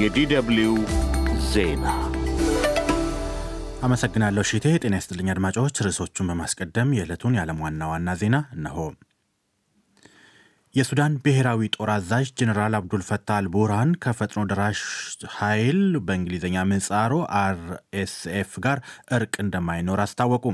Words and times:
የዲደብሊው 0.00 0.74
ዜና 1.50 1.84
አመሰግናለሁ 3.84 4.42
እሸቴ። 4.50 4.66
ጤና 4.82 4.94
ይስጥልኝ 4.98 5.28
አድማጮች። 5.32 5.76
ርዕሶቹን 5.86 6.28
በማስቀደም 6.30 6.94
የዕለቱን 6.96 7.36
የዓለም 7.36 7.58
ዋና 7.64 7.88
ዋና 7.90 8.14
ዜና 8.20 8.36
እነሆ። 8.54 8.78
የሱዳን 10.74 11.12
ብሔራዊ 11.24 11.68
ጦር 11.74 11.90
አዛዥ 11.94 12.28
ጀኔራል 12.38 12.74
አብዱልፈታህ 12.78 13.36
አልቡርሃን 13.36 13.90
ከፈጥኖ 14.04 14.42
ደራሽ 14.50 14.80
ኃይል 15.36 15.78
በእንግሊዝኛ 16.06 16.64
ምህጻሩ 16.70 17.12
አርኤስኤፍ 17.42 18.52
ጋር 18.64 18.80
እርቅ 19.18 19.34
እንደማይኖር 19.44 20.02
አስታወቁ። 20.04 20.44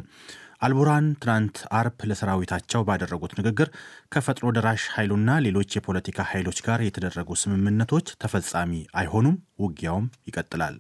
አልቡርሃን 0.63 1.07
ትናንት 1.23 1.59
አርብ 1.77 1.99
ለሰራዊታቸው 2.09 2.85
ባደረጉት 2.89 3.33
ንግግር 3.39 3.69
ከፈጥኖ 4.15 4.53
ደራሽ 4.57 4.83
ኃይሉና 4.95 5.39
ሌሎች 5.47 5.77
የፖለቲካ 5.77 6.29
ኃይሎች 6.33 6.59
ጋር 6.67 6.83
የተደረጉ 6.87 7.39
ስምምነቶች 7.43 8.09
ተፈጻሚ 8.25 8.73
አይሆኑም፣ 9.01 9.37
ውጊያውም 9.65 10.07
ይቀጥላል። 10.29 10.77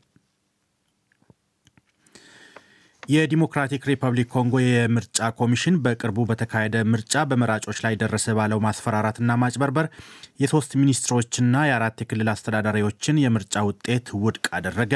የዲሞክራቲክ 3.10 3.87
ሪፐብሊክ 3.88 4.28
ኮንጎ 4.34 4.56
የምርጫ 4.62 5.28
ኮሚሽን 5.38 5.77
በቅርቡ 5.84 6.19
በተካሄደ 6.28 6.82
ምርጫ 6.91 7.23
በመራጮች 7.30 7.78
ላይ 7.84 7.95
ደረሰ 8.02 8.34
ባለው 8.38 8.59
ማስፈራራትና 8.66 9.36
ማጭበርበር 9.42 9.86
የሶስት 10.42 10.73
ሚኒስትሮችና 10.80 11.64
የአራት 11.69 12.02
የክልል 12.02 12.30
አስተዳዳሪዎችን 12.34 13.20
የምርጫ 13.24 13.64
ውጤት 13.69 14.09
ውድቅ 14.23 14.46
አደረገ። 14.59 14.95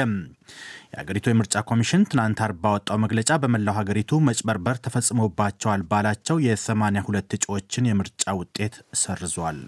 የአገሪቱ 0.93 1.25
የምርጫ 1.31 1.63
ኮሚሽን 1.69 2.07
ትናንት 2.11 2.41
አርብ 2.45 2.59
ባወጣው 2.65 3.01
መግለጫ 3.05 3.31
በመላው 3.43 3.77
ሀገሪቱ 3.79 4.21
መጭበርበር 4.27 4.79
ተፈጽሞባቸዋል 4.85 5.83
ባላቸው 5.91 6.39
የ82 6.45 7.39
እጩዎችን 7.39 7.89
የምርጫ 7.91 8.35
ውጤት 8.41 8.75
ሰርዟል። 9.01 9.59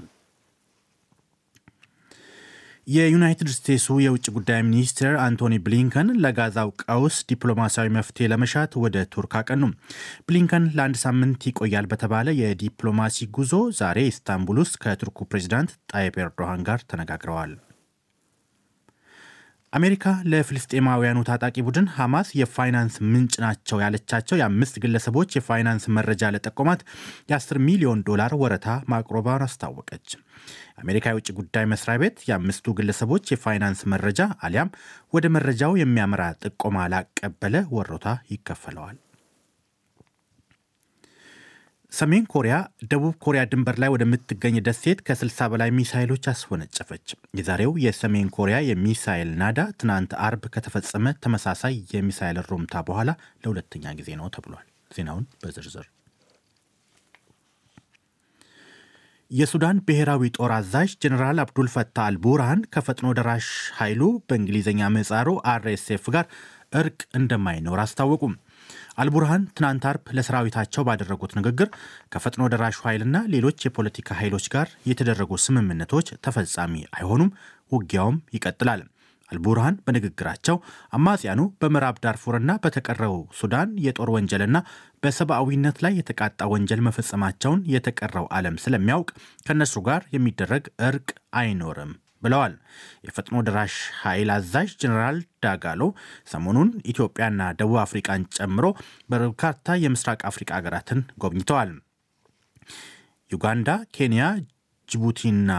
የዩናይትድ 2.88 3.50
ስቴትሱ 3.54 3.96
የውጭ 4.00 4.26
ጉዳይ 4.36 4.60
ሚኒስትር 4.66 5.14
አንቶኒ 5.24 5.56
ብሊንከን 5.64 6.10
ለጋዛው 6.24 6.70
ቀውስ 6.84 7.16
ዲፕሎማሲያዊ 7.30 7.88
መፍትሄ 7.98 8.30
ለመሻት 8.32 8.72
ወደ 8.84 9.06
ቱርክ 9.14 9.34
አቀኑ። 9.40 9.64
ብሊንከን 10.28 10.66
ለአንድ 10.78 10.98
ሳምንት 11.04 11.48
ይቆያል 11.50 11.88
በተባለ 11.92 12.38
የዲፕሎማሲ 12.40 13.28
ጉዞ 13.38 13.54
ዛሬ 13.80 14.08
ኢስታንቡል 14.12 14.60
ውስጥ 14.64 14.76
ከቱርኩ 14.84 15.28
ፕሬዚዳንት 15.32 15.74
ጣይብ 15.94 16.18
ኤርዶሃን 16.24 16.64
ጋር 16.70 16.82
ተነጋግረዋል። 16.92 17.54
አሜሪካ 19.74 20.04
ለፍልስጤማውያኑ 20.32 21.18
ታጣቂ 21.28 21.56
ቡድን 21.68 21.88
ሐማስ 21.96 22.28
የፋይናንስ 22.40 22.96
ምንጭ 23.08 23.34
ናቸው 23.44 23.82
ያለቻቸው 23.84 24.36
የአምስት 24.40 24.76
ግለሰቦች 24.84 25.36
የፋይናንስ 25.36 25.86
መረጃ 25.98 26.30
ለጠቆማት 26.36 26.82
የ10 27.32 27.60
ሚሊዮን 27.66 28.04
ዶላር 28.08 28.34
ወረታ 28.42 28.68
ማቅረቧን 28.94 29.46
አስታወቀች። 29.48 30.08
የአሜሪካ 30.76 31.06
የውጭ 31.12 31.28
ጉዳይ 31.40 31.68
መስሪያ 31.74 31.98
ቤት 32.04 32.24
የአምስቱ 32.30 32.76
ግለሰቦች 32.80 33.34
የፋይናንስ 33.34 33.82
መረጃ 33.94 34.30
አሊያም 34.48 34.74
ወደ 35.14 35.28
መረጃው 35.36 35.76
የሚያመራ 35.82 36.24
ጥቆማ 36.44 36.88
ላቀበለ 36.94 37.66
ወሮታ 37.76 38.08
ይከፈለዋል። 38.34 38.98
ሰሜን 41.98 42.26
ኮሪያ 42.32 42.56
ደቡብ 42.90 43.14
ኮሪያ 43.24 43.42
ድንበር 43.52 43.76
ላይ 43.82 43.90
ወደምትገኝ 43.94 44.56
ደሴት 44.68 45.00
ከ60 45.08 45.48
በላይ 45.52 45.70
ሚሳይሎች 45.78 46.26
አስወነጨፈች። 46.32 47.08
የዛሬው 47.40 47.72
የሰሜን 47.84 48.28
ኮሪያ 48.38 48.58
የሚሳይል 48.68 49.30
ናዳ 49.42 49.60
ትናንት 49.82 50.14
አርብ 50.26 50.44
ከተፈጸመ 50.56 51.14
ተመሳሳይ 51.24 51.76
የሚሳይል 51.94 52.40
ሩምታ 52.50 52.84
በኋላ 52.90 53.10
ለሁለተኛ 53.44 53.94
ጊዜ 54.00 54.10
ነው 54.20 54.30
ተብሏል። 54.36 54.66
ዜናውን 54.92 55.26
በዝርዝር 55.42 55.88
የሱዳን 59.32 59.78
ብሔራዊ 59.88 60.30
ጦር 60.38 60.52
አዛዥ 60.58 60.92
ጀኔራል 61.04 61.40
አብዱል 61.44 61.70
ፈታህ 61.74 62.06
አልቡርሃን 62.06 62.62
ከፈጥኖ 62.74 63.08
ደራሽ 63.18 63.48
ኃይሉ 63.80 64.02
በእንግሊዝኛ 64.28 64.82
ምህጻሩ 64.94 65.30
አርኤስኤፍ 65.54 66.06
ጋር 66.16 66.26
እርቅ 66.74 67.00
እንደማይኖር 67.20 67.80
አስታወቁም። 67.84 68.36
አልቡርሃን 68.98 69.44
ትናንት 69.58 69.84
አርብ 69.90 70.06
ለሰራዊታቸው 70.18 70.86
ባደረጉት 70.88 71.32
ንግግር 71.40 71.68
ከፈጥኖ 72.14 72.44
ደራሹ 72.54 72.78
ኃይልና 72.88 73.18
ሌሎች 73.34 73.66
የፖለቲካ 73.66 74.18
ኃይሎች 74.22 74.46
ጋር 74.56 74.70
የተደረጉ 74.90 75.32
ስምምነቶች 75.44 76.08
ተፈጻሚ 76.26 76.76
አይሆኑም፣ 76.98 77.34
ውጊያውም 77.72 78.18
ይቀጥላል። 78.38 78.82
አልቡርሃን 79.30 79.78
በንግግራቸው 79.86 80.58
አማጽያኑ 80.98 81.42
በምዕራብ 81.62 81.96
ዳርፉርና 82.04 82.52
በተቀረው 82.64 83.16
ሱዳን 83.40 83.70
የጦር 83.86 84.10
ወንጀልና 84.16 84.58
በሰብአዊነት 85.04 85.78
ላይ 85.86 85.96
የተቃጣ 86.00 86.42
ወንጀል 86.54 86.84
መፈጸማቸውን 86.88 87.64
የተቀረው 87.74 88.28
ዓለም 88.38 88.60
ስለሚያውቅ 88.64 89.10
ከእነሱ 89.48 89.76
ጋር 89.90 90.04
የሚደረግ 90.16 90.66
እርቅ 90.90 91.10
አይኖርም 91.42 91.92
ብለዋል። 92.28 92.54
የፈጥኖ 93.06 93.36
ደራሽ 93.48 93.74
ኃይል 94.02 94.30
አዛዥ 94.34 94.70
ጀኔራል 94.82 95.18
ዳጋሎ 95.44 95.82
ሰሞኑን 96.32 96.70
ኢትዮጵያና 96.92 97.42
ደቡብ 97.60 97.78
አፍሪቃን 97.84 98.24
ጨምሮ 98.38 98.66
በርካታ 99.14 99.78
የምስራቅ 99.84 100.22
አፍሪቃ 100.30 100.50
ሀገራትን 100.58 101.02
ጎብኝተዋል። 101.24 101.72
ዩጋንዳ፣ 103.32 103.70
ኬንያ፣ 103.96 104.24
ጅቡቲና 104.90 105.52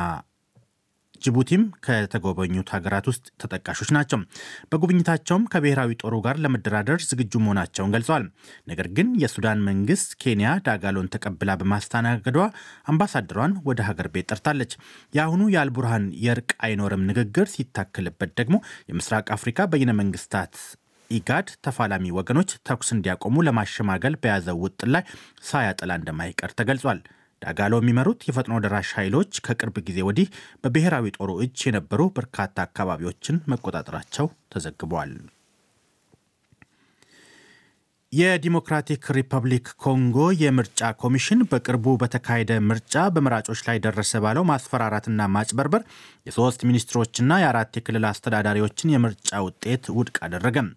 ጅቡቲም 1.23 1.62
ከተጎበኙት 1.84 2.69
ሀገራት 2.75 3.06
ውስጥ 3.11 3.25
ተጠቃሾች 3.43 3.91
ናቸው። 3.97 4.21
በጉብኝታቸውም 4.71 5.47
ከብሔራዊ 5.53 5.91
ጦሩ 6.03 6.15
ጋር 6.27 6.37
ለመደራደር 6.45 7.01
ዝግጁ 7.09 7.33
መሆናቸውን 7.45 7.93
ገልጸዋል። 7.95 8.25
ነገር 8.69 8.89
ግን 8.97 9.11
የሱዳን 9.23 9.65
መንግስት 9.69 10.11
ኬንያ 10.23 10.51
ዳጋሎን 10.69 11.12
ተቀብላ 11.15 11.55
በማስተናገዷ 11.61 12.39
አምባሳደሯን 12.93 13.55
ወደ 13.69 13.81
ሀገር 13.89 14.09
ቤት 14.15 14.29
ጠርታለች። 14.33 14.75
የአሁኑ 15.15 15.43
የአልቡርሃን 15.55 16.06
የእርቅ 16.25 16.51
አይኖርም 16.67 17.06
ንግግር 17.11 17.49
ሲታክልበት 17.55 18.33
ደግሞ 18.41 18.56
የምስራቅ 18.91 19.27
አፍሪካ 19.37 19.67
በይነ 19.73 19.93
መንግስታት 20.00 20.55
ኢጋድ 21.11 21.49
ተፋላሚ 21.65 22.06
ወገኖች 22.17 22.50
ተኩስ 22.69 22.89
እንዲያቆሙ 22.95 23.45
ለማሸማገል 23.47 24.15
በያዘው 24.23 24.59
ውጥን 24.65 24.91
ላይ 24.95 25.05
ሳያጠላ 25.43 25.93
እንደማይቀር 26.00 26.50
ተገልጿል። 26.59 26.99
ዳጋሎ 27.43 27.75
የሚመሩት 27.81 28.21
የፈጥኖ 28.26 28.54
ደራሽ 28.65 28.91
ኃይሎች 28.99 29.41
ከቅርብ 29.47 29.76
ጊዜ 29.88 29.99
ወዲህ 30.09 30.28
በብሔራዊ 30.65 31.15
ጦሩ 31.19 31.31
እጅ 31.44 31.59
የነበሩ 31.66 32.03
በርካታ 32.16 32.56
አካባቢዎችን 32.69 33.43
መቆጣጠራቸው 33.53 34.26
ተዘግቧል። 34.54 35.12
የዲሞክራቲክ 38.12 39.02
ሪፐብሊክ 39.16 39.66
ኮንጎ 39.82 40.19
የምርጫ 40.42 40.91
ኮሚሽን 41.00 41.41
በቅርቡ 41.50 41.94
በተካሄደ 42.02 42.52
ምርጫ 42.69 43.02
በመራጮች 43.14 43.60
ላይ 43.66 43.78
ደረሰ 43.86 44.20
ባለው 44.24 44.44
ማስፈራራትና 44.50 45.26
ማጭበርበር 45.34 45.82
የሶስት 46.26 46.62
ሚኒስትሮችና 46.69 47.38
የአራት 47.42 47.76
የክልል 47.78 48.06
አስተዳዳሪዎችን 48.10 48.92
የምርጫ 48.94 49.42
ውጤት 49.46 49.84
ውድቅ 49.98 50.16
አደረገም። 50.26 50.70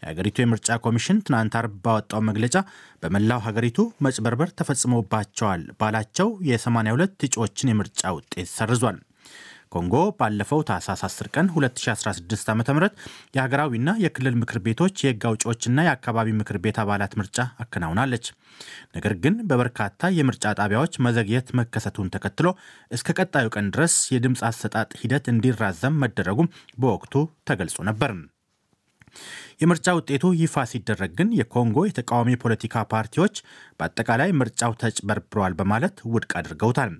የሀገሪቱ 0.00 0.38
የምርጫ 0.42 0.78
ኮሚሽን 0.86 1.22
ትናንት 1.26 1.56
አርብ 1.60 1.74
ባወጣው 1.84 2.22
መግለጫ 2.28 2.56
በመላው 3.02 3.44
ሀገሪቱ 3.48 3.78
መጭበርበር 4.06 4.54
ተፈጽሞባቸዋል 4.60 5.64
ባላቸው 5.80 6.30
የ82 6.48 7.28
እጩዎችን 7.28 7.72
የምርጫ 7.72 8.14
ውጤት 8.18 8.50
ሰርዟል። 8.54 8.98
ኮንጎ 9.72 9.96
ባለፈው 10.18 10.60
ታህሳስ 10.68 11.00
10 11.06 11.28
ቀን 11.34 11.46
2016 11.54 12.50
ዓ 12.50 12.76
ም 12.76 12.88
የሀገራዊና 13.36 13.90
የክልል 14.04 14.36
ምክር 14.40 14.58
ቤቶች 14.66 15.02
የህግ 15.04 15.24
አውጪዎችና 15.30 15.84
የአካባቢ 15.86 16.28
ምክር 16.38 16.58
ቤት 16.64 16.78
አባላት 16.82 17.12
ምርጫ 17.20 17.38
አከናውናለች። 17.64 18.26
ነገር 18.96 19.14
ግን 19.24 19.34
በበርካታ 19.50 19.86
የምርጫ 20.16 20.54
ጣቢያዎች 20.60 20.94
መዘግየት 21.06 21.50
መከሰቱን 21.60 22.12
ተከትሎ 22.14 22.48
እስከ 22.90 23.16
ቀጣዩ 23.18 23.46
ቀን 23.56 23.68
ድረስ 23.74 23.96
የድምፅ 24.14 24.42
አሰጣጥ 24.48 24.90
ሂደት 25.02 25.28
እንዲራዘም 25.32 26.00
መደረጉም 26.04 26.52
በወቅቱ 26.78 27.14
ተገልጾ 27.50 27.78
ነበር። 27.90 28.12
የምርጫ 29.60 29.88
ውጤቱ 29.96 30.24
ይፋ 30.40 30.64
ሲደረግ 30.70 31.12
ግን 31.18 31.28
የኮንጎ 31.38 31.78
የተቃዋሚ 31.86 32.36
ፖለቲካ 32.42 32.84
ፓርቲዎች 32.92 33.36
በአጠቃላይ 33.78 34.30
ምርጫው 34.40 34.72
ተጭበርብረዋል 34.82 35.54
በማለት 35.60 35.96
ውድቅ 36.12 36.32
አድርገውታል። 36.40 36.92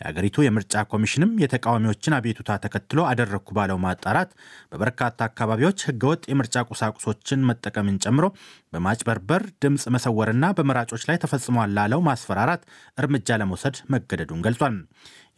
የአገሪቱ 0.00 0.36
የምርጫ 0.44 0.82
ኮሚሽንም 0.92 1.32
የተቃዋሚዎችን 1.42 2.16
አቤቱታ 2.18 2.56
ተከትሎ 2.64 3.00
አደረግኩ 3.08 3.48
ባለው 3.56 3.78
ማጣራት 3.84 4.30
በበርካታ 4.70 5.18
አካባቢዎች 5.28 5.84
ህገወጥ 5.88 6.22
የምርጫ 6.30 6.64
ቁሳቁሶችን 6.70 7.46
መጠቀምን 7.50 8.00
ጨምሮ 8.04 8.26
በማጭበርበር 8.72 9.44
ድምፅ 9.64 9.84
መሰወርና 9.96 10.46
በመራጮች 10.58 11.04
ላይ 11.10 11.18
ተፈጽሟል 11.24 11.72
ላለው 11.78 12.02
ማስፈራራት 12.08 12.64
እርምጃ 13.00 13.38
ለመውሰድ 13.42 13.78
መገደዱን 13.94 14.44
ገልጿል። 14.46 14.76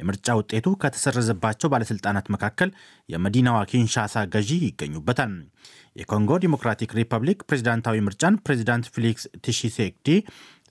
የምርጫ 0.01 0.29
ውጤቱ 0.39 0.67
ከተሰረዘባቸው 0.83 1.71
ባለስልጣናት 1.73 2.27
መካከል 2.35 2.71
የመዲናዋ 3.09 3.59
ኪንሻሳ 3.71 4.25
ገዢ 4.33 4.51
ይገኙበታል። 4.65 5.35
የኮንጎ 5.97 6.33
ዲሞክራቲክ 6.43 6.91
ሪፐብሊክ 6.99 7.41
ፕሬዚዳንታዊ 7.49 7.97
ምርጫን 8.07 8.39
ፕሬዚዳንት 8.45 8.87
ፌሊክስ 8.95 9.25
ቲሺሴክዲ 9.45 10.09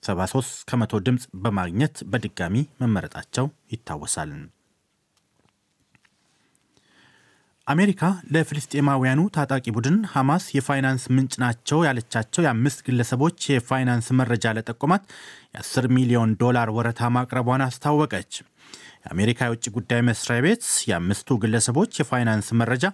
73 0.04 0.64
ከመቶ 0.70 0.94
ድምፅ 1.06 1.24
በማግኘት 1.42 1.96
በድጋሚ 2.12 2.56
መመረጣቸው 2.82 3.46
ይታወሳል። 3.74 4.32
አሜሪካ 7.68 8.02
ለፍልስጤማውያኑ 8.34 9.20
ታጣቂ 9.36 9.66
ቡድን 9.76 9.98
ሐማስ 10.14 10.46
የፋይናንስ 10.56 11.04
ምንጭ 11.14 11.34
ናቸው 11.44 11.80
ያለቻቸው 11.88 12.42
የአምስት 12.44 12.80
ግለሰቦች 12.88 13.38
የፋይናንስ 13.52 14.08
መረጃ 14.20 14.54
ለጠቆማት 14.58 15.04
የ10 15.56 15.88
ሚሊዮን 15.98 16.32
ዶላር 16.42 16.70
ወረታ 16.78 17.10
ማቅረቧን 17.18 17.66
አስታወቀች። 17.68 18.32
የአሜሪካ 19.04 19.40
የውጭ 19.48 19.66
ጉዳይ 19.78 20.02
መስሪያ 20.10 20.40
ቤት 20.46 20.66
የአምስቱ 20.90 21.38
ግለሰቦች 21.44 21.94
የፋይናንስ 22.00 22.50
መረጃ 22.62 22.86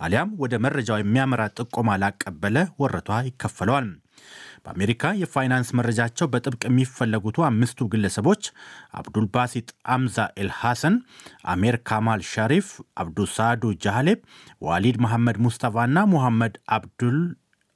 አሊያም 0.00 0.34
ወደ 0.42 0.54
መረጃው 0.64 1.00
የሚያመራ 1.00 1.44
ጥቆማ 1.58 1.96
ላቀበለ 2.02 2.58
ወረታ 2.82 3.20
ይከፈለዋል። 3.28 3.88
በአሜሪካ 4.64 5.12
የፋይናንስ 5.20 5.68
መረጃቸው 5.78 6.26
በጥብቅ 6.32 6.62
የሚፈለጉቱ 6.66 7.44
አምስቱ 7.48 7.88
ግለሰቦች 7.92 8.42
አብዱልባሲጥ 8.98 9.66
አምዛ 9.94 10.26
ኤል 10.40 10.50
ሐሰን፣ 10.60 10.96
አሜር 11.52 11.76
ካማል 11.90 12.22
ሻሪፍ፣ 12.32 12.68
አብዱሳዱ 13.02 13.72
ጃህሌብ፣ 13.84 14.20
ዋሊድ 14.68 14.98
መሐመድ 15.04 15.38
ሙስጠፋና 15.46 15.98
ሙሐመድ 16.14 16.56
አብዱል 16.76 17.20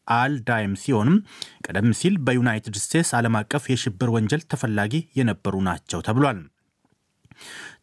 አልዳይም 0.07 0.73
ሲሆንም 0.83 1.19
ቀደም 1.67 1.91
ሲል 1.99 2.15
በዩናይትድ 2.27 2.77
ስቴትስ 2.83 3.13
ዓለም 3.19 3.37
አቀፍ 3.41 3.67
የሽብር 3.71 4.11
ወንጀል 4.15 4.43
ተፈላጊ 4.53 5.05
የነበሩ 5.19 5.55
ናቸው 5.69 6.03
ተብሏል። 6.09 6.41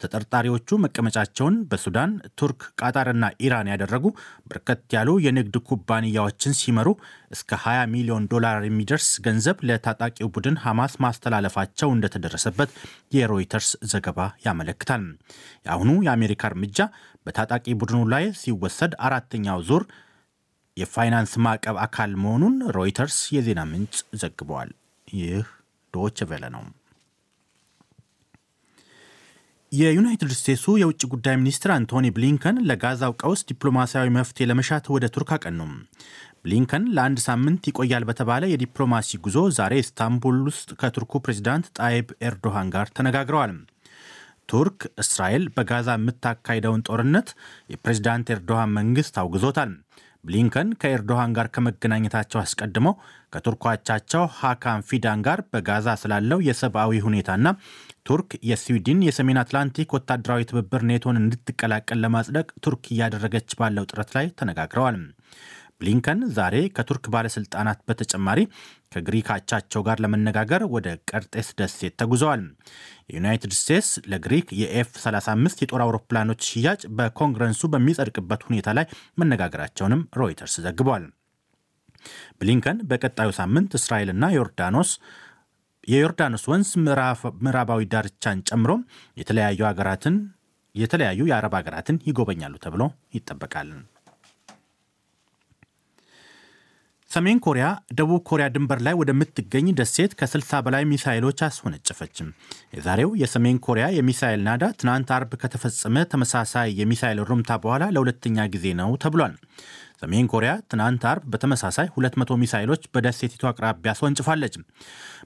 ተጠርጣሪዎቹ 0.02 0.78
መቀመጫቸውን 0.84 1.56
በሱዳን፣ 1.70 2.12
ቱርክ፣ 2.40 2.62
ቃጣርና 2.82 3.26
ኢራን 3.46 3.70
ያደረጉ 3.72 4.06
በርከት 4.48 4.82
ያሉ 4.96 5.10
የንግድ 5.26 5.56
ኩባንያዎችን 5.70 6.58
ሲመሩ 6.60 6.88
እስከ 7.32 7.60
20 7.64 7.86
ሚሊዮን 7.94 8.28
ዶላር 8.34 8.58
የሚደርስ 8.68 9.10
ገንዘብ 9.26 9.58
ለታጣቂው 9.70 10.32
ቡድን 10.36 10.60
ሐማስ 10.64 10.96
ማስተላለፋቸው 11.06 11.92
እንደተደረሰበት 11.96 12.72
የሮይተርስ 13.16 13.72
ዘገባ 13.92 14.18
ያመለክታል። 14.46 15.04
የአሁኑ 15.66 15.92
የአሜሪካ 16.08 16.44
እርምጃ 16.52 16.80
በታጣቂ 17.26 17.66
ቡድኑ 17.80 18.00
ላይ 18.14 18.26
ሲወሰድ 18.42 18.94
አራተኛው 19.06 19.60
ዙር 19.68 19.84
የፋይናንስ 20.78 21.32
ማዕቀብ 21.44 21.78
አካል 21.86 22.12
መሆኑን 22.24 22.58
ሮይተርስ 22.76 23.18
የዜና 23.36 23.62
ምንጭ 23.72 23.96
ዘግበዋል። 24.22 24.70
ይህ 25.08 25.48
ዶች 25.94 26.18
ቬለ 26.30 26.46
ነው። 26.56 26.64
የዩናይትድ 29.72 30.32
ስቴትሱ 30.36 30.66
የውጭ 30.80 31.02
ጉዳይ 31.12 31.36
ሚኒስትር 31.40 31.72
አንቶኒ 31.74 32.06
ብሊንከን 32.14 32.58
ለጋዛው 32.70 33.12
ቀውስ 33.22 33.42
ዲፕሎማሲያዊ 33.50 34.08
መፍትሄ 34.16 34.46
ለመሻት 34.50 34.86
ወደ 34.94 35.06
ቱርክ 35.16 35.32
አቀኑም። 35.36 35.74
ብሊንከን 36.44 36.84
ለአንድ 36.96 37.20
ሳምንት 37.26 37.68
ይቆያል 37.70 38.04
በተባለ 38.10 38.44
የዲፕሎማሲ 38.52 39.20
ጉዞ 39.26 39.38
ዛሬ 39.58 39.74
ኢስታንቡል 39.84 40.40
ውስጥ 40.48 40.70
ከቱርኩ 40.82 41.22
ፕሬዚዳንት 41.26 41.68
ጣይብ 41.80 42.08
ኤርዶሃን 42.28 42.72
ጋር 42.76 42.90
ተነጋግረዋል። 42.98 43.54
ቱርክ 44.50 44.80
እስራኤል 45.04 45.46
በጋዛ 45.56 45.90
የምታካሂደውን 45.98 46.86
ጦርነት 46.88 47.28
የፕሬዚዳንት 47.74 48.32
ኤርዶሃን 48.36 48.76
መንግስት 48.80 49.18
አውግዞታል። 49.24 49.74
ብሊንከን 50.24 50.70
ከኤርዶሃን 50.82 51.36
ጋር 51.38 51.48
ከመገናኘታቸው 51.54 52.40
አስቀድመው 52.42 52.94
ከቱርክ 53.34 53.76
አቻቸው 53.76 54.24
ሃካን 54.40 54.82
ፊዳን 54.90 55.20
ጋር 55.28 55.40
በጋዛ 55.54 55.88
ስላለው 56.02 56.40
የሰብአዊ 56.48 57.00
ሁኔታና 57.06 57.48
ቱርክ 58.10 58.32
የስዊድን 58.50 59.00
የሰሜን 59.06 59.40
አትላንቲክ 59.40 59.90
ወታደራዊ 59.96 60.42
ትብብር 60.50 60.84
ኔቶን 60.90 61.20
እንድትቀላቀል 61.20 62.00
ለማጽደቅ 62.04 62.48
ቱርክ 62.64 62.86
እያደረገች 62.94 63.52
ባለው 63.60 63.86
ጥረት 63.90 64.12
ላይ 64.16 64.28
ተነጋግረዋል። 64.40 64.98
ብሊንከን 65.80 66.22
ዛሬ 66.38 66.56
ከቱርክ 66.78 67.06
ባለሥልጣናት 67.14 67.80
በተጨማሪ 67.88 68.40
ከግሪክ 68.94 69.28
አቻቸው 69.36 69.84
ጋር 69.88 69.98
ለመነጋገር 70.04 70.64
ወደ 70.74 70.88
ቀርጤስ 71.12 71.50
ደሴት 71.60 71.94
ተጉዘዋል። 72.02 72.42
የዩናይትድ 73.10 73.54
ስቴትስ 73.60 73.92
ለግሪክ 74.12 74.50
የኤፍ 74.62 74.90
35 75.04 75.64
የጦር 75.64 75.84
አውሮፕላኖች 75.86 76.42
ሽያጭ 76.50 76.82
በኮንግረሱ 76.98 77.72
በሚጸድቅበት 77.74 78.44
ሁኔታ 78.50 78.70
ላይ 78.80 78.88
መነጋገራቸውንም 79.22 80.04
ሮይተርስ 80.22 80.58
ዘግቧል። 80.66 81.06
ብሊንከን 82.40 82.78
በቀጣዩ 82.90 83.30
ሳምንት 83.40 83.72
እስራኤልና 83.80 84.26
ዮርዳኖስ 84.36 84.92
የዮርዳኖስ 85.90 86.44
ወንዝ 86.52 86.70
ምዕራባዊ 87.42 87.82
ዳርቻን 87.94 88.44
ጨምሮ 88.50 88.72
የተለያዩ 89.18 89.62
ሀገራትን 89.70 90.16
የተለያዩ 90.76 91.22
የአረብ 91.30 91.54
ሀገራትን 91.58 91.98
ይጎበኛሉ 92.08 92.56
ተብሎ 92.66 92.82
ይጠበቃል። 93.16 93.70
ሰሜን 97.12 97.40
ኮሪያ 97.46 97.68
ደቡብ 97.98 98.20
ኮሪያ 98.30 98.48
ድንበር 98.56 98.80
ላይ 98.86 98.96
ወደምትገኝ 99.00 99.68
ደሴት 99.80 100.12
ከ60 100.20 100.60
በላይ 100.66 100.84
ሚሳይሎች 100.90 101.40
አስወነጨፈችም። 101.48 102.28
የዛሬው 102.76 103.12
የሰሜን 103.22 103.58
ኮሪያ 103.68 103.86
የሚሳይል 103.96 104.42
ናዳ 104.48 104.66
ትናንት 104.80 105.12
አርብ 105.16 105.32
ከተፈጸመ 105.44 106.04
ተመሳሳይ 106.12 106.70
የሚሳይል 106.82 107.22
ሩምታ 107.30 107.58
በኋላ 107.64 107.86
ለሁለተኛ 107.96 108.46
ጊዜ 108.56 108.76
ነው 108.82 108.92
ተብሏል። 109.04 109.34
ሰሜን 110.02 110.28
ኮሪያ 110.32 110.52
ትናንት 110.72 111.04
አርብ 111.10 111.24
በተመሳሳይ 111.32 111.88
200 111.96 112.36
ሚሳይሎች 112.42 112.82
በደሴቲቱ 112.94 113.44
አቅራቢያ 113.50 113.94
አስወንጭፋለች። 113.94 114.54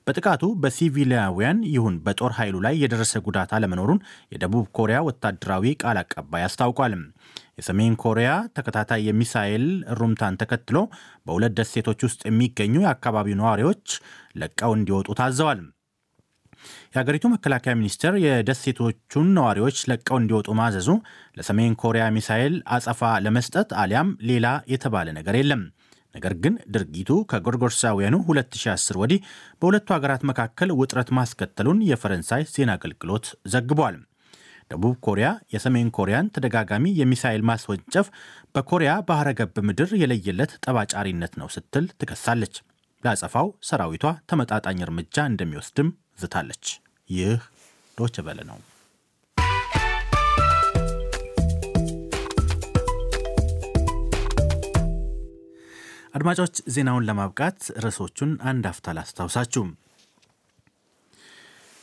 በጥቃቱ 0.05 0.43
በሲቪሊያውያን 0.63 1.59
ይሁን 1.73 1.95
በጦር 2.05 2.33
ኃይሉ 2.39 2.55
ላይ 2.65 2.75
የደረሰ 2.81 3.21
ጉዳት 3.27 3.51
አለመኖሩን 3.57 3.99
የደቡብ 4.33 4.65
ኮሪያ 4.79 4.99
ወታደራዊ 5.07 5.75
ቃል 5.83 5.99
አቀባይ 6.01 6.45
አስታውቋል። 6.47 6.95
የሰሜን 7.57 7.95
ኮሪያ 8.03 8.29
ተከታታይ 8.57 9.01
የሚሳኤል 9.07 9.65
ሩምታን 9.99 10.39
ተከትሎ 10.41 10.77
በሁለት 11.25 11.55
ደሴቶች 11.59 12.01
ውስጥ 12.07 12.21
የሚገኙ 12.27 12.75
የአካባቢው 12.83 13.39
ነዋሪዎች 13.41 13.85
ለቀው 14.41 14.73
እንዲወጡ 14.77 15.09
ታዘዋል። 15.19 15.61
የሀገሪቱ 16.93 17.25
መከላከያ 17.33 17.73
ሚኒስቴር 17.79 18.15
የደሴቶቹን 18.23 19.27
ነዋሪዎች 19.37 19.79
ለቀው 19.91 20.17
እንዲወጡ 20.21 20.49
ማዘዙ 20.59 20.89
ለሰሜን 21.37 21.73
ኮሪያ 21.83 22.05
ሚሳኤል 22.15 22.55
አጸፋ 22.75 23.11
ለመስጠት 23.25 23.71
አሊያም 23.83 24.11
ሌላ 24.29 24.45
የተባለ 24.73 25.09
ነገር 25.19 25.37
የለም። 25.39 25.63
ነገር 26.15 26.33
ግን 26.41 26.55
ድርጊቱ 26.73 27.11
ከጎርጎርሳውያኑ 27.31 28.15
2010 28.25 28.97
ወዲህ 29.01 29.19
በሁለቱ 29.59 29.87
ሀገራት 29.95 30.23
መካከል 30.29 30.71
ውጥረት 30.79 31.11
ማስከተሉን 31.17 31.79
የፈረንሳይ 31.87 32.43
ዜና 32.51 32.71
አገልግሎት 32.77 33.27
ዘግቧል። 33.53 33.95
ደቡብ 34.71 34.93
ኮሪያ 35.07 35.29
የሰሜን 35.53 35.89
ኮሪያን 35.97 36.29
ተደጋጋሚ 36.35 36.85
የሚሳኤል 36.99 37.41
ማስወንጨፍ 37.49 38.07
በኮሪያ 38.55 38.91
ባህረ 39.09 39.29
ገብ 39.39 39.57
ምድር 39.67 39.89
የለየለት 40.01 40.53
ጠባጫሪነት 40.65 41.33
ነው 41.41 41.49
ስትል 41.55 41.87
ትከሳለች። 41.99 42.55
ለአጸፋው 43.03 43.47
ሰራዊቷ 43.69 44.05
ተመጣጣኝ 44.31 44.79
እርምጃ 44.85 45.25
እንደሚወስድም 45.31 45.89
ዝታለች። 46.17 46.65
ይህ 47.09 47.39
ዶች 47.97 48.15
ቨለ 48.25 48.39
ነው። 48.49 48.59
አድማጮች 56.15 56.55
ዜናውን 56.73 57.07
ለማብቃት 57.07 57.59
ርዕሶቹን 57.83 58.31
አንድ 58.49 58.65
አፍታ 58.71 58.93
ላስታውሳችሁ። 58.97 59.63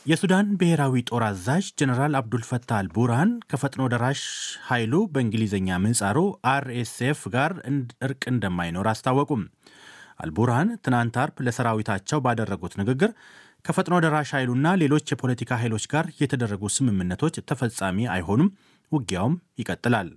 የሱዳን 0.05 0.47
ብሔራዊ 0.59 1.01
ጦር 1.09 1.23
አዛዥ 1.25 1.65
ጀኔራል 1.79 2.13
አብዱልፈታህ 2.19 2.77
አልቡርሃን 2.77 3.31
ከፈጥኖ 3.51 3.83
ደራሽ 3.91 4.21
ኃይሉ 4.67 4.93
በእንግሊዝኛ 5.13 5.77
ምህጻሩ 5.83 6.17
አርኤስኤፍ 6.53 7.19
ጋር 7.35 7.51
እርቅ 8.07 8.23
እንደማይኖር 8.31 8.87
አስታወቁም። 8.91 9.43
አልቡርሃን 10.19 10.71
ትናንት 10.85 11.15
አርብ 11.21 11.37
ለሰራዊታቸው 11.45 12.21
ባደረጉት 12.25 12.73
ንግግር 12.81 13.11
ከፈጥኖ 13.65 13.95
ደራሽ 14.03 14.29
ኃይሉና 14.35 14.67
ሌሎች 14.81 15.11
የፖለቲካ 15.11 15.59
ኃይሎች 15.61 15.85
ጋር 15.91 16.05
የተደረጉ 16.21 16.63
ስምምነቶች 16.75 17.35
ተፈጻሚ 17.49 18.07
አይሆኑም፣ 18.13 18.49
ውጊያውም 18.91 19.35
ይቀጥላል። 19.61 20.09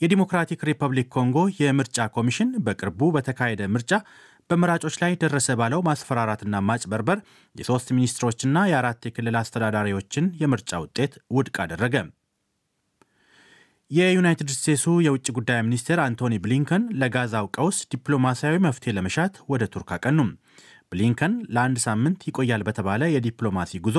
የዲሞክራቲክ 0.00 0.60
ሪፐብሊክ 0.68 1.08
ኮንጎ 1.14 1.38
የምርጫ 1.58 2.06
ኮሚሽን 2.16 2.48
በቅርቡ 2.64 3.10
በተካሄደ 3.16 3.62
ምርጫ 3.74 3.92
በመራጮች 4.50 4.94
ላይ 5.02 5.12
ደረሰ 5.22 5.48
ባለው 5.60 5.80
ማስፈራራትና 5.86 6.56
ማጭበርበር 6.68 7.18
የሶስት 7.56 7.88
ሚኒስትሮችና 7.96 8.66
የአራት 8.70 9.06
የክልል 9.08 9.36
አስተዳዳሪዎችን 9.40 10.26
የምርጫ 10.42 10.80
ውጤት 10.82 11.12
ውድቅ 11.36 11.56
አደረገ። 11.64 11.96
የዩናይትድ 13.90 14.50
ስቴትሱ 14.54 14.86
የውጭ 15.04 15.26
ጉዳይ 15.36 15.58
ሚኒስቴር 15.64 15.98
አንቶኒ 16.04 16.34
ብሊንከን 16.44 16.84
ለጋዛው 17.00 17.46
ቀውስ 17.56 17.78
ዲፕሎማሲያዊ 17.92 18.56
መፍትሄ 18.66 18.92
ለመሻት 18.96 19.34
ወደ 19.52 19.64
ቱርክ 19.74 19.90
አቀኑም። 19.96 20.30
ብሊንከን 20.94 21.34
ለአንድ 21.54 21.78
ሳምንት 21.84 22.20
ይቆያል 22.28 22.64
በተባለ 22.66 23.04
የዲፕሎማሲ 23.12 23.80
ጉዞ 23.86 23.98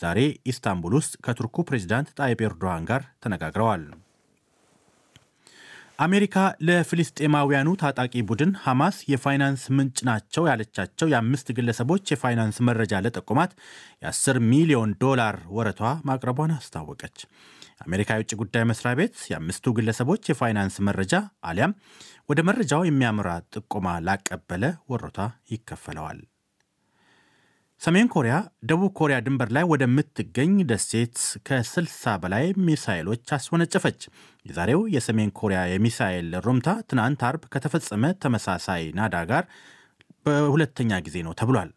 ዛሬ 0.00 0.18
ኢስታንቡል 0.50 0.96
ውስጥ 0.98 1.14
ከቱርኩ 1.26 1.64
ፕሬዚዳንት 1.68 2.10
ጣይብ 2.18 2.42
ኤርዶሃን 2.46 2.84
ጋር 2.90 3.04
ተነጋግረዋል። 3.22 3.84
አሜሪካ 6.04 6.36
ለፍልስጤማውያኑ 6.68 7.68
ታጣቂ 7.82 8.14
ቡድን 8.28 8.50
ሐማስ 8.64 8.96
የፋይናንስ 9.12 9.62
ምንጭ 9.76 9.98
ናቸው 10.08 10.44
ያለቻቸው 10.50 11.06
የአምስት 11.12 11.48
ግለሰቦች 11.58 12.12
የፋይናንስ 12.12 12.58
መረጃ 12.68 13.00
ለጠቆማት 13.04 13.52
የ10 14.04 14.42
ሚሊዮን 14.50 14.92
ዶላር 15.04 15.38
ወረታ 15.56 15.80
ማቅረቧን 16.08 16.54
አስታወቀች። 16.58 17.18
የአሜሪካ 17.78 18.10
የውጭ 18.14 18.32
ጉዳይ 18.42 18.64
መስሪያ 18.70 18.94
ቤት 19.00 19.16
የአምስቱ 19.30 19.74
ግለሰቦች 19.78 20.30
የፋይናንስ 20.30 20.78
መረጃ 20.86 21.14
አሊያም 21.44 21.74
ወደ 22.28 22.40
መረጃው 22.48 22.84
የሚያምራ 22.86 23.28
ጥቆማ 23.54 23.98
ላቀበለ 24.06 24.64
ወረቷ 24.92 25.18
ይከፈለዋል። 25.52 26.20
ሰሜን 27.80 28.08
ኮሪያ 28.12 28.34
ደቡብ 28.62 28.92
ኮሪያ 28.98 29.16
ድንበር 29.24 29.48
ላይ 29.56 29.64
ወደምትገኝ 29.70 30.52
ደሴት 30.70 31.16
ከ60 31.46 32.14
በላይ 32.22 32.46
ሚሳይሎች 32.66 33.32
አስወነጨፈች። 33.36 34.00
የዛሬው 34.46 34.82
የሰሜን 34.94 35.30
ኮሪያ 35.40 35.60
የሚሳይል 35.68 36.28
ሩምታ 36.46 36.68
ትናንት 36.90 37.22
አርብ 37.28 37.44
ከተፈጸመ 37.54 38.12
ተመሳሳይ 38.24 38.84
ናዳ 38.98 39.24
ጋር 39.30 39.44
በሁለተኛ 40.26 41.00
ጊዜ 41.06 41.16
ነው 41.26 41.34
ተብሏል። 41.40 41.70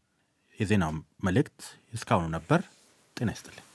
የዜናው 0.59 0.93
መልእክት 1.27 1.59
እስካሁኑ 1.93 2.27
ነበር። 2.37 2.61
ጤና 3.17 3.29
ይስጥልኝ። 3.35 3.65